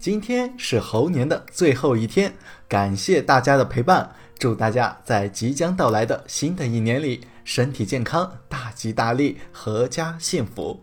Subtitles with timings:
[0.00, 2.32] 今天是猴年的最后一天，
[2.66, 10.82] 感谢大家的陪伴，祝大家在即将到来的新的一年里身体健康、大吉大利、阖家幸福。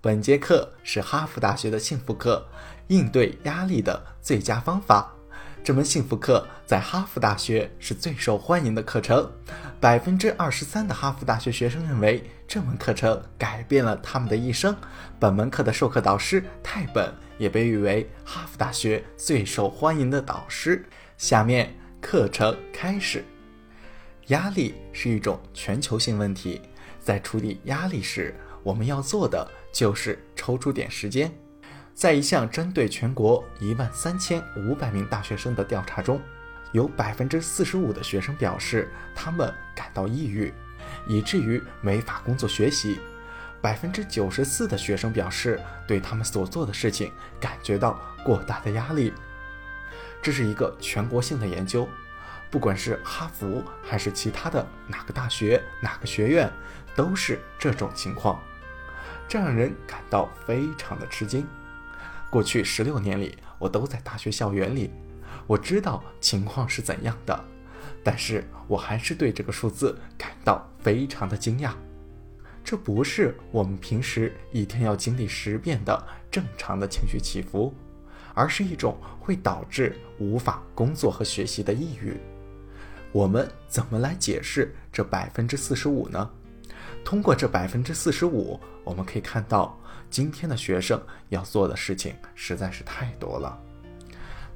[0.00, 2.44] 本节课是哈佛大学的幸福课，
[2.88, 5.12] 应对压力的最佳方法。
[5.62, 9.30] 这门幸福课在哈佛大学是最受欢迎的课程，
[9.78, 14.76] 百分之二十三的哈佛大学学生认为这门课程改变了他们的一生。
[15.20, 20.84] 本门课的授课导师泰本也被誉为哈佛大学最受欢迎的导师。
[21.16, 23.24] 下面课程开始。
[24.28, 26.60] 压力是一种全球性问题，
[26.98, 31.30] 在处理压力时，我们要做的就是抽出点时间。
[31.92, 36.20] 在一项针对全国一万三千五百名大学生的调查中，
[36.72, 40.52] 有百分之四十五的学生表示他们感到抑郁，
[41.06, 42.98] 以至于没法工作学习。
[43.64, 47.10] 百分之九十四的学生表示对他们所做的事情
[47.40, 49.10] 感觉到过大的压力。
[50.20, 51.88] 这是一个全国性的研究，
[52.50, 56.52] 不管是哈佛还是其他的哪个大学、哪个学院，
[56.94, 58.38] 都是这种情况，
[59.26, 61.46] 这让人感到非常的吃惊。
[62.28, 64.90] 过去十六年里，我都在大学校园里，
[65.46, 67.44] 我知道情况是怎样的，
[68.02, 71.72] 但是我还是对这个数字感到非常的惊讶。
[72.64, 77.74] 这不是我们平时一天要经历十遍的正常的情绪起伏，
[78.32, 82.16] 而是一种会导致无法工作和学习的抑郁。
[83.12, 86.28] 我们怎么来解释这百分之四十五呢？
[87.04, 89.78] 通过这百分之四十五，我们可以看到。
[90.10, 93.58] 今天的学生要做的事情实在是太多了。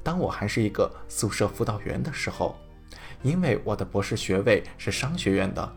[0.01, 2.55] 当我还是一个宿舍辅导员的时候，
[3.23, 5.75] 因为我的博士学位是商学院的，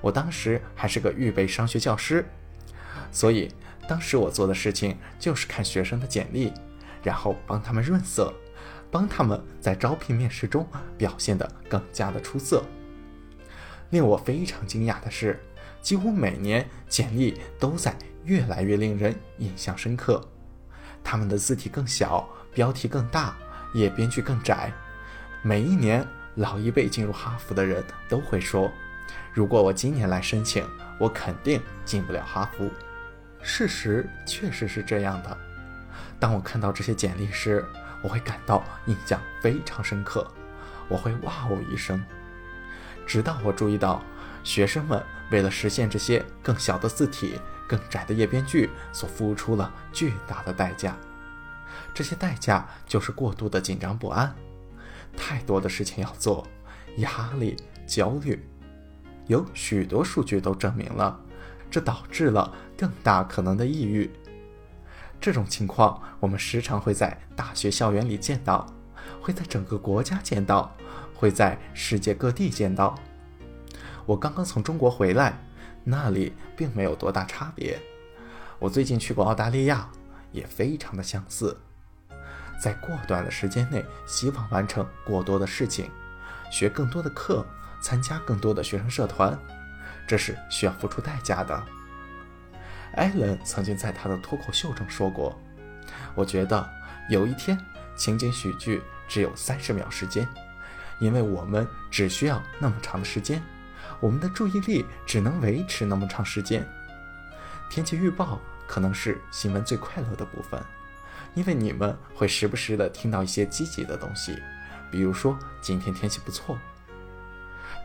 [0.00, 2.24] 我当时还是个预备商学教师，
[3.10, 3.52] 所以
[3.88, 6.52] 当时我做的事情就是看学生的简历，
[7.02, 8.32] 然后帮他们润色，
[8.90, 10.66] 帮他们在招聘面试中
[10.96, 12.64] 表现得更加的出色。
[13.90, 15.40] 令我非常惊讶的是，
[15.80, 17.96] 几乎每年简历都在。
[18.24, 20.20] 越来越令人印象深刻，
[21.04, 23.36] 他们的字体更小，标题更大，
[23.72, 24.72] 页边距更窄。
[25.42, 26.04] 每一年，
[26.34, 28.68] 老一辈进入哈佛的人都会说
[29.36, 30.66] ：“如果我今年来申请，
[30.98, 32.70] 我肯定进不了哈佛。”
[33.44, 35.36] 事实确实是这样的。
[36.18, 37.62] 当我看到这些简历时，
[38.02, 40.26] 我会感到印象非常深刻，
[40.88, 42.02] 我会哇哦一声。
[43.06, 44.02] 直到我注意到，
[44.42, 47.38] 学生们为了实现这些更小的字体。
[47.68, 50.96] 更窄的页边距所付出了巨大的代价，
[51.92, 54.32] 这些代价就是过度的紧张不安，
[55.16, 56.46] 太多的事情要做，
[56.98, 58.40] 压力、焦虑，
[59.26, 61.18] 有许多数据都证明了，
[61.70, 64.10] 这导致了更大可能的抑郁。
[65.20, 68.66] 这种情况我们时常会在大学校园里见到，
[69.20, 70.74] 会在整个国家见到，
[71.14, 72.94] 会在世界各地见到。
[74.04, 75.42] 我刚刚从中国回来。
[75.88, 77.80] 那里并没有多大差别。
[78.58, 79.88] 我最近去过澳大利亚，
[80.32, 81.56] 也非常的相似。
[82.60, 85.88] 在过短的时间内，希望完成过多的事情，
[86.50, 87.46] 学更多的课，
[87.80, 89.38] 参加更多的学生社团，
[90.06, 91.62] 这是需要付出代价的。
[92.94, 95.38] 艾伦曾经在他的脱口秀中说过
[96.14, 96.68] ：“我觉得
[97.10, 97.58] 有一天，
[97.94, 100.26] 情景喜剧只有三十秒时间，
[100.98, 103.42] 因为我们只需要那么长的时间。”
[103.98, 106.66] 我们的注意力只能维持那么长时间。
[107.70, 110.62] 天气预报可能是新闻最快乐的部分，
[111.34, 114.38] 因为你们会时不时的听到一些积极的东西，
[114.90, 116.58] 比如说今天天气不错。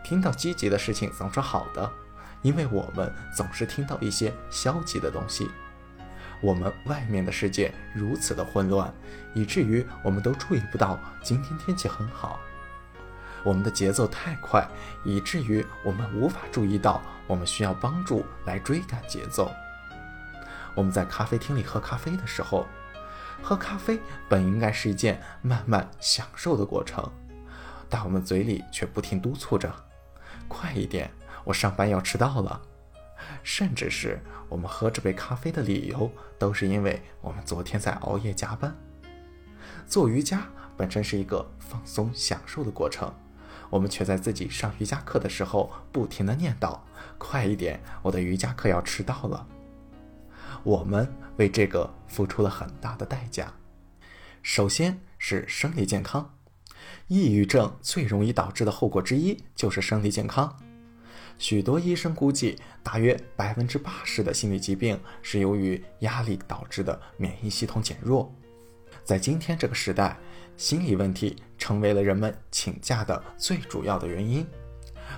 [0.03, 1.91] 听到积极的事情总是好的，
[2.41, 5.50] 因为我们总是听到一些消极的东西。
[6.41, 8.91] 我们外面的世界如此的混乱，
[9.34, 12.39] 以至于我们都注意不到今天天气很好。
[13.44, 14.67] 我们的节奏太快，
[15.03, 19.51] 以至于我们无法注意到我们需要帮助来追赶节奏。
[20.75, 22.68] 我们在咖啡厅里喝咖啡的时候，
[23.41, 27.04] 喝咖啡本应该是一件慢慢享受的过程，
[27.89, 29.74] 但我们嘴里却不停督促着
[30.51, 31.09] ：“快一点，
[31.45, 32.62] 我上班要迟到了。”
[33.42, 34.19] 甚至是
[34.50, 38.75] 我们喝这杯咖啡的理由，都是因为我们昨天在熬夜加班。
[39.88, 40.42] 做瑜伽
[40.75, 43.13] 本身是一个放松享受的过程。
[43.69, 46.77] 我们却在自己上瑜伽课的时候不停地念叨
[47.18, 49.47] ：“快一点，我的瑜伽课要迟到了。”
[50.63, 51.07] 我们
[51.38, 53.54] 为这个付出了很大的代价。
[54.44, 56.33] 首先是生理健康，
[57.12, 60.58] 抑郁症最容易导致的后果之一就是生理健康。
[61.38, 68.34] 许多医生估计，大约百分之八十的心理疾病是由于压力导致的免疫系统减弱。
[69.04, 70.18] 在今天这个时代，
[70.56, 74.48] 心理问题成为了人们请假的最主要的原因。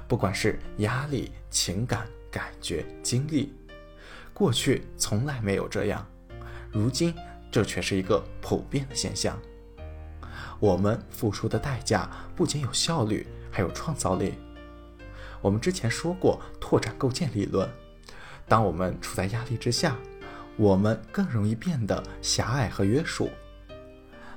[0.07, 3.53] 不管是压力、情感、感觉、经历，
[4.33, 6.03] 过去从来没有这样，
[6.71, 7.13] 如今
[7.51, 9.39] 这却是一个普遍的现象。
[10.59, 14.35] 我们付出的代价不仅有效率，还有创造力。
[15.41, 17.69] 我们之前说过拓展构建理论，
[18.47, 19.95] 当我们处在压力之下，
[20.55, 23.29] 我们更容易变得狭隘和约束。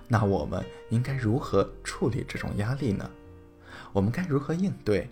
[0.08, 3.10] 那我们应该如何处理这种压力呢？
[3.92, 5.08] 我们该如何应对？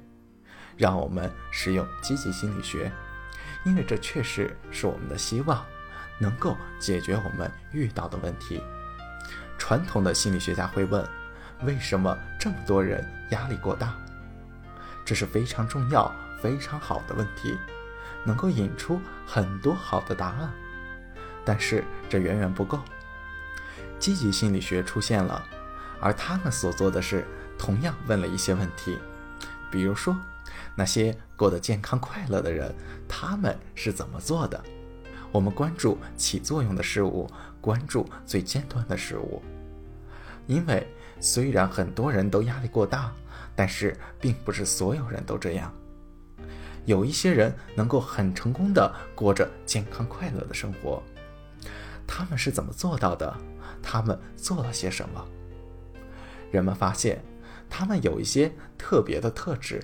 [0.76, 2.90] 让我们使用积极心理学，
[3.64, 5.64] 因为这确实是我们的希望，
[6.19, 8.61] 能够解决我们遇到的问题。
[9.58, 11.06] 传统的心理学家会问：
[11.62, 13.94] 为什么这么多人压力过大？
[15.04, 16.10] 这是非常重要、
[16.40, 17.56] 非常好的问题，
[18.24, 20.50] 能够引出很多好的答案。
[21.44, 22.78] 但是这远远不够。
[23.98, 25.42] 积极心理学出现了，
[26.00, 27.26] 而他们所做的是
[27.58, 28.98] 同样问了一些问题，
[29.70, 30.16] 比如说。
[30.76, 32.74] 那些过得健康快乐的人，
[33.08, 34.62] 他们是怎么做的？
[35.30, 37.30] 我们关注起作用的事物，
[37.64, 39.43] 关注最尖端的事物。
[40.46, 40.87] 因为
[41.19, 43.11] 虽然很多人都压力过大，
[43.56, 45.72] 但是并不是所有人都这样。
[46.84, 51.02] 有一些人能够很成功的过着健康快乐的生活，
[52.06, 53.34] 他们是怎么做到的？
[53.82, 55.26] 他们做了些什么？
[56.50, 57.25] 人们发现，
[57.70, 59.82] 他们有一些特别的特质。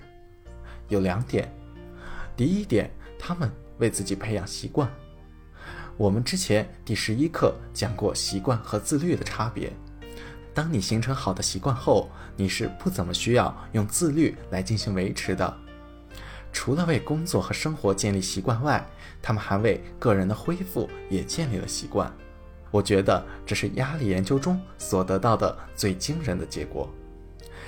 [0.88, 1.50] 有两点，
[2.36, 4.86] 第一点，他们为自己培养习惯。
[6.00, 9.70] 我们之前第十一课讲过习惯和自律的差别。
[10.54, 12.08] 当你形成好的习惯后，
[12.38, 15.58] 你是不怎么需要用自律来进行维持的。
[16.54, 18.82] 除了为工作和生活建立习惯外，
[19.20, 22.10] 他们还为个人的恢复也建立了习惯。
[22.70, 26.88] 我觉得这是压力研究中所得到的最惊人的结果。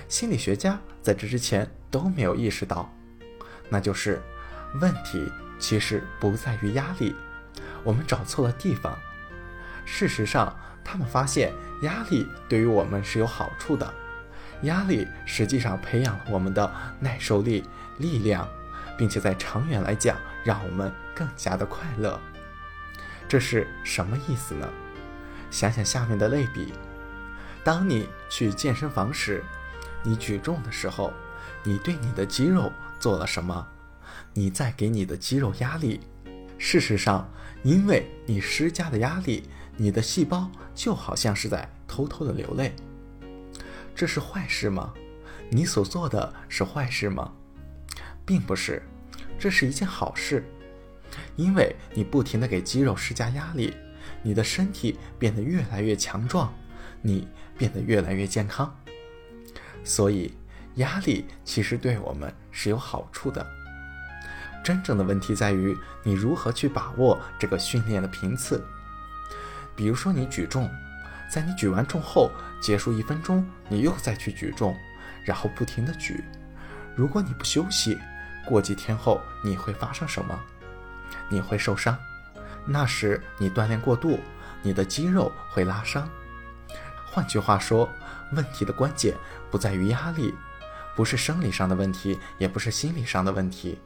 [0.09, 2.91] 心理学家在这之前都没有意识到。
[3.69, 4.23] 那就是
[4.81, 7.15] 问题其实不在于压力，
[7.83, 8.99] 我们找错了地方。
[9.85, 11.53] 事实上，他们发现
[11.83, 13.93] 压力对于我们是有好处的，
[14.63, 17.65] 压力实际上培养了我们的耐受力、
[17.99, 18.49] 力量，
[18.97, 22.21] 并且在长远来讲，让我们更加的快乐。
[23.29, 24.69] 这是什么意思呢？
[25.51, 26.73] 想想下面的类比：
[27.65, 29.43] 当你去健身房时，
[30.03, 31.13] 你举重的时候，
[31.63, 32.73] 你对你的肌肉。
[33.01, 33.67] 做了什么？
[34.33, 36.01] 你在给你的肌肉压力。
[36.65, 37.29] 事实上，
[37.65, 39.43] 因为你施加的压力，
[39.77, 42.73] 你的细胞就好像是在偷偷的流泪。
[43.97, 44.95] 这是坏事吗？
[45.51, 47.33] 你所做的是坏事吗？
[48.25, 48.81] 并不是，
[49.41, 50.45] 这是一件好事，
[51.35, 53.75] 因为你不停的给肌肉施加压力，
[54.23, 56.55] 你的身体变得越来越强壮，
[57.03, 57.27] 你
[57.59, 58.73] 变得越来越健康。
[59.83, 60.33] 所以。
[60.77, 63.47] 压力其实对我们是有好处的。
[64.63, 68.65] 真正的问题在于你如何去把握这个训练的频次。
[69.75, 70.71] 比如说，你举重，
[71.31, 72.31] 在你举完重后
[72.61, 74.77] 结束一分钟，你又再去举重，
[75.25, 76.23] 然后不停的举。
[76.95, 77.99] 如果你不休息，
[78.47, 80.39] 过几天后你会发生什么？
[81.29, 81.97] 你会受伤。
[82.67, 84.21] 那时你锻炼过度，
[84.63, 86.09] 你的肌肉会拉伤。
[87.07, 87.89] 换句话说，
[88.33, 89.17] 问题的关键
[89.51, 90.35] 不在于压力。
[90.95, 93.81] 不是生理上的问题，也不是心理上的问题，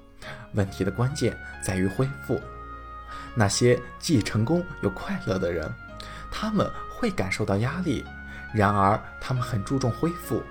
[0.53, 2.41] 问题的关键在于恢复。
[3.35, 5.71] 那些既成功又快乐的人，
[6.31, 8.05] 他们会感受到压力，
[8.55, 10.43] 然而他们很注重恢复，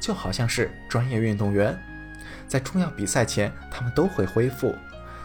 [0.00, 1.78] 就好像是专业运动员，
[2.46, 4.76] 在重要比赛前，他们都会恢复，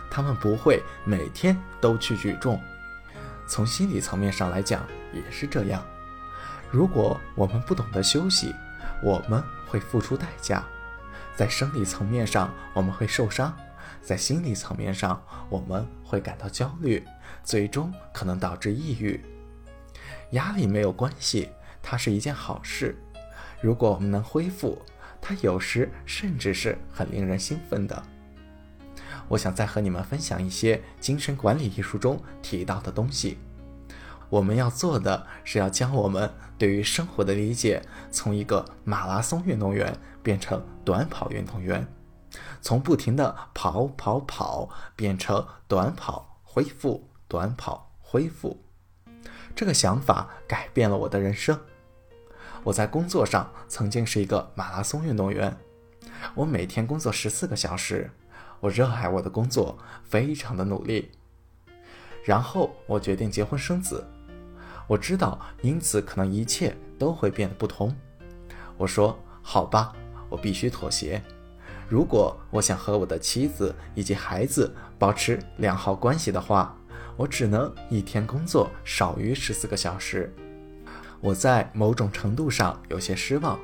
[0.09, 2.59] 他们不会每天都去举重。
[3.47, 5.83] 从心理层面上来讲也是这样。
[6.71, 8.55] 如果我们不懂得休息，
[9.03, 10.63] 我们会付出代价，
[11.35, 13.55] 在生理层面上我们会受伤，
[14.01, 17.03] 在心理层面上我们会感到焦虑，
[17.43, 19.19] 最终可能导致抑郁。
[20.31, 21.49] 压力没有关系，
[21.81, 22.95] 它是一件好事。
[23.59, 24.81] 如果我们能恢复，
[25.19, 28.03] 它有时甚至是很令人兴奋的。
[29.27, 33.37] 我想再和你们分享一些精神管理艺术中提到的东西。
[34.29, 41.85] 我们要做的是要将我们对于生活的理解从一个马拉松运动员变成短跑运动员，
[42.61, 48.63] 从不停的跑跑跑变成短跑恢复短跑恢复。
[49.55, 51.59] 这个想法改变了我的人生。
[52.63, 55.57] 我在工作上曾经是一个马拉松运动员，
[56.35, 58.11] 我每天工作十四个小时，
[58.59, 61.11] 我热爱我的工作，非常的努力。
[62.23, 64.05] 然后我决定结婚生子。
[64.87, 67.95] 我知道，因此可能一切都会变得不同。
[68.77, 69.93] 我说：“好吧，
[70.31, 71.21] 我必须妥协。
[71.87, 76.75] 如果我想和我的妻子以及孩子保持良好关系的话，
[77.17, 80.33] 我只能一天工作少于十四个小时。”
[81.19, 83.59] 我在某种程度上有些失望，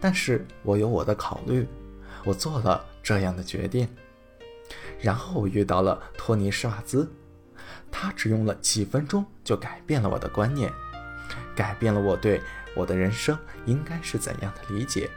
[0.00, 1.64] 但是我有我的考虑，
[2.24, 3.86] 我做了这样的决定。
[5.00, 7.08] 然后我遇到了托尼·施瓦兹。
[7.90, 10.72] 他只用了几分钟就改变了我的观念，
[11.54, 12.40] 改变了我对
[12.74, 15.08] 我的人生应该是怎样的理解。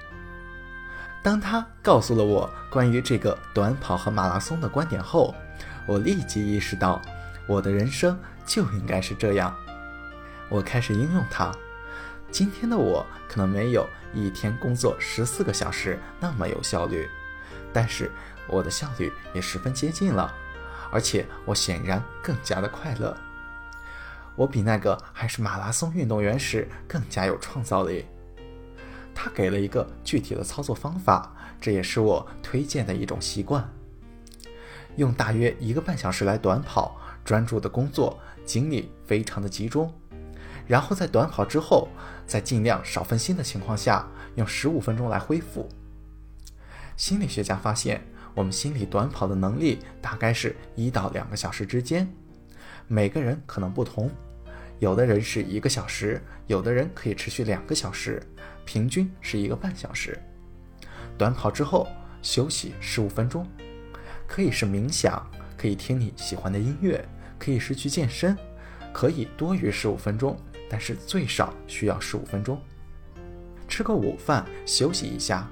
[1.23, 5.35] 当他告诉了我关于这个短跑和马拉松的观点后，
[5.85, 7.01] 我立即意识到，
[7.45, 9.55] 我的人生就应该是这样。
[10.49, 11.51] 我开始应用它。
[12.31, 17.07] 今天的我可能没有一天工作十四个小时那么有效率，
[17.71, 18.09] 但是
[18.47, 20.33] 我的效率也十分接近了。
[20.91, 23.15] 而且我显然更加的快乐。
[24.35, 28.05] 我比那个还是马拉松运动员时更加有创造力。
[29.23, 33.71] 他给了一个具体的操作方法，这也是我推荐的一种习惯。
[34.95, 39.93] 用大约一个半小时来短跑，专注的工作，精力非常的集中。
[40.65, 41.87] 然后在短跑之后，
[42.25, 45.69] 在尽量少分心的情况下，用十五分钟来恢复。
[46.97, 48.03] 心理学家发现。
[48.33, 52.09] 我们心理短跑的能力大概是一到两个小时之间，
[52.87, 54.09] 每个人可能不同，
[54.79, 58.23] 有的人是一个小时，有的人可以持续两个小时，
[58.71, 60.17] 平均是一个半小时。
[61.17, 61.85] 短跑之后
[62.21, 63.45] 休息十五分钟，
[64.25, 67.05] 可以是冥想，可以听你喜欢的音乐，
[67.37, 68.33] 可以是去健身，
[68.93, 72.61] 可以多于十五分钟，但是最少需要十五分钟。
[73.67, 75.45] 吃个午饭，休息一下。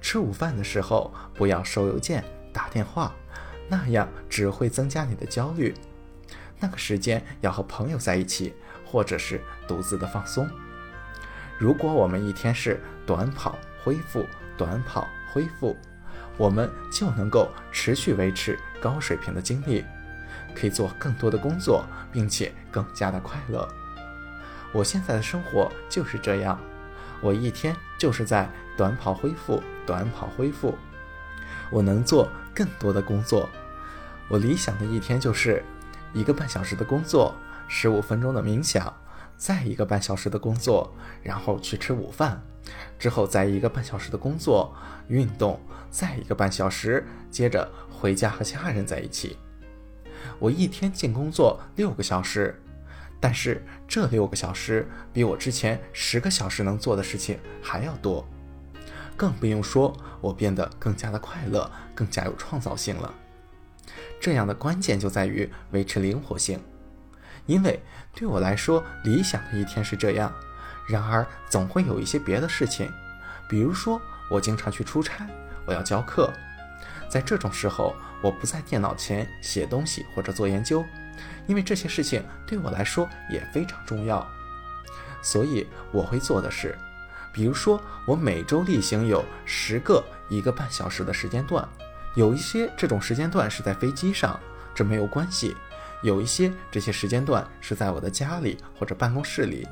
[0.00, 3.14] 吃午饭的时候不要收邮件、打电话，
[3.68, 5.74] 那样只会增加你的焦虑。
[6.58, 8.54] 那个时间要和朋友在一起，
[8.86, 10.48] 或者是独自的放松。
[11.58, 15.76] 如果我们一天是短跑恢复、短跑恢复，
[16.36, 19.84] 我们就能够持续维持高水平的精力，
[20.54, 23.66] 可以做更多的工作，并且更加的快乐。
[24.72, 26.60] 我现在的生活就是这样，
[27.20, 29.62] 我一天就是在短跑恢复。
[29.86, 30.76] 短跑恢复，
[31.70, 33.48] 我能做更多的工作。
[34.26, 35.62] 我理想的一天就是
[36.12, 37.32] 一个半小时的工作，
[37.68, 38.92] 十五分钟的冥想，
[39.36, 42.42] 再一个半小时的工作，然后去吃午饭，
[42.98, 44.74] 之后再一个半小时的工作
[45.08, 49.36] 运动，再一个半小时，接着回家和家人在一起。
[50.38, 52.60] 我一天净工作六个小时，
[53.20, 58.26] 但是这六个小时比我之前十个小时能做的事情还要多。
[59.16, 63.14] 更不用说，我变得更加的快乐，更加有创造性了。
[64.20, 66.60] 这样的关键就在于维持灵活性，
[67.46, 67.80] 因为
[68.16, 70.32] 对我来说，理想的一天是这样。
[70.86, 72.90] 然而，总会有一些别的事情，
[73.46, 75.26] 比如说我经常去出差，
[75.66, 76.32] 我要教课，
[77.10, 80.82] 在这种时候，我不在电脑前写东西或者做研究，
[81.46, 84.26] 因为这些事情对我来说也非常重要。
[85.20, 86.76] 所以我会做的是。
[87.32, 91.68] 比如说，我每周例行有十个一个半小时的时间段，
[92.14, 94.40] 有一些这种时间段是在飞机上，
[94.74, 95.54] 这没有关系；
[96.02, 99.66] 有一些这些时间段是在我的家里或者办公室里，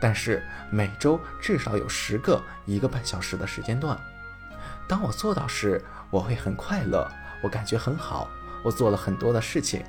[0.00, 3.98] 但是每周至少有十个一个半小时的时间段。
[4.88, 7.08] 当我做到时，我会很快乐，
[7.42, 8.28] 我感觉很好，
[8.62, 9.82] 我做了很多的事情。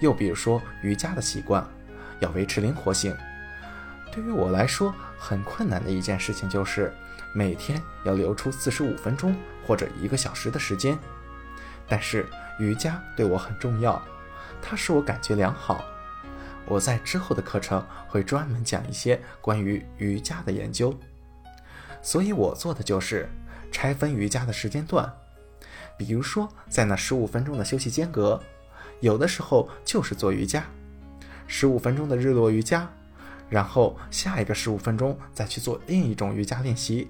[0.00, 1.66] 又比如说瑜伽的习惯，
[2.20, 3.16] 要维持灵活性。
[4.12, 6.92] 对于我来说，很困难的一件事情就是
[7.32, 9.34] 每天要留出四十五分钟
[9.66, 10.98] 或者一个小时的时间。
[11.88, 12.26] 但是
[12.58, 14.00] 瑜伽对我很重要，
[14.66, 15.84] 它使我感觉良好。
[16.66, 20.98] 我在之后的课程会专门讲一些关于瑜伽的研究。
[22.00, 23.28] 所以我做的就是
[23.70, 25.12] 拆分瑜伽的时间段，
[25.98, 28.42] 比如说在那十五分钟的休息间隔，
[29.00, 30.64] 有的时候就是做瑜伽，
[31.46, 32.88] 十五分钟的日落瑜伽。
[33.50, 37.08] 然后下一个十五分钟再去做另一种瑜伽练习。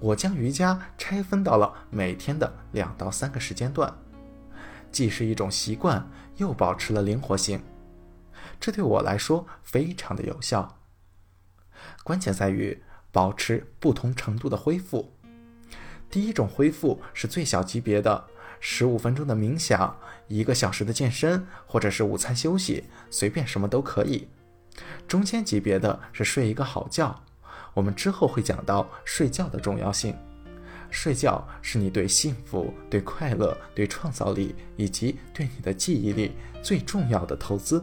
[0.00, 3.94] 我将瑜伽拆分到了每天的两到三个时间段，
[4.90, 6.04] 既是一种习惯，
[6.36, 7.62] 又保持了灵活性。
[8.60, 10.78] 这对我来说非常的有效。
[12.04, 15.12] 关键在于保持不同程度的恢复。
[16.08, 18.24] 第一种恢复是最小级别的，
[18.60, 19.98] 十五分钟的冥想，
[20.28, 24.28] 一个小时的健身，或者是午餐休息，随便什么都可以。
[25.08, 27.22] 中间级别的是睡一个好觉，
[27.74, 30.16] 我们之后会讲到睡觉的重要性。
[30.92, 36.32] 睡觉是你对幸福、对快乐、对创造力以及对你的记忆力
[36.62, 37.82] 最重要的投资。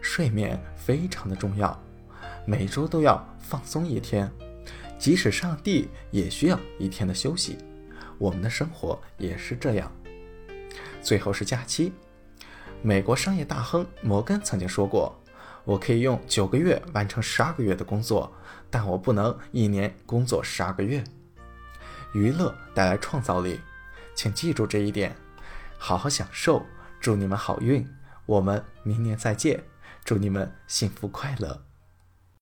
[0.00, 1.78] 睡眠非常的重要，
[2.46, 4.30] 每周都要放松一天。
[4.96, 7.58] 即使上帝也需要一天的休息，
[8.16, 9.90] 我们的生活也是这样。
[11.02, 11.92] 最后是假期。
[12.80, 15.20] 美国商业大亨摩根曾经说过
[15.64, 18.32] ：“我可以用九个月完成十二个月的工作，
[18.70, 21.02] 但我不能一年工作十二个月。”
[22.12, 23.60] 娱乐带来创造力，
[24.14, 25.16] 请记住这一点，
[25.78, 26.64] 好好享受。
[27.00, 27.88] 祝你们好运，
[28.26, 29.64] 我们明年再见。
[30.04, 31.71] 祝你们幸福快乐。